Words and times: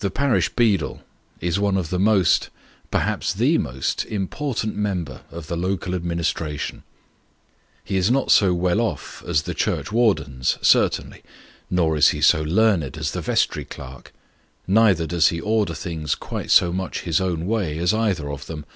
Tho 0.00 0.10
parish 0.10 0.50
beadle 0.50 1.00
is 1.40 1.58
one 1.58 1.78
of 1.78 1.88
tho 1.88 1.96
most, 1.98 2.50
perhaps 2.90 3.32
the 3.32 3.56
most, 3.56 4.04
important 4.04 4.76
member 4.76 5.22
of 5.30 5.46
the 5.46 5.56
local 5.56 5.94
administration. 5.94 6.82
He 7.82 7.96
is 7.96 8.10
not 8.10 8.30
so 8.30 8.52
well 8.52 8.78
off 8.78 9.24
as 9.26 9.44
tho 9.44 9.54
churchwardens, 9.54 10.58
certainly, 10.60 11.22
nor 11.70 11.96
is 11.96 12.08
he 12.08 12.20
so 12.20 12.42
learned 12.42 12.98
as 12.98 13.12
the 13.12 13.22
vestry 13.22 13.64
clerk, 13.64 14.12
nor 14.66 14.92
does 14.92 15.28
he 15.28 15.40
order 15.40 15.72
things 15.72 16.14
quite 16.14 16.50
so 16.50 16.70
much 16.70 17.00
his 17.00 17.22
own 17.22 17.46
way 17.46 17.78
as 17.78 17.94
either 17.94 18.30
of 18.30 18.44
them. 18.48 18.66